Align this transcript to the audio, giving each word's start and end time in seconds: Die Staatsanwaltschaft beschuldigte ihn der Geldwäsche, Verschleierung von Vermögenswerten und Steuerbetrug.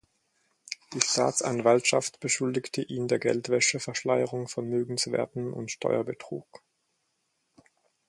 Die 0.93 0.99
Staatsanwaltschaft 0.99 2.19
beschuldigte 2.19 2.81
ihn 2.81 3.07
der 3.07 3.19
Geldwäsche, 3.19 3.79
Verschleierung 3.79 4.47
von 4.47 4.65
Vermögenswerten 4.65 5.53
und 5.53 5.69
Steuerbetrug. 5.69 6.63